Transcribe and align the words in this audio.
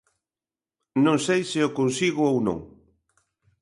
Non 1.05 1.17
sei 1.25 1.41
se 1.51 1.59
o 1.67 1.73
consigo 1.79 2.21
ou 2.31 2.37
non. 2.47 2.59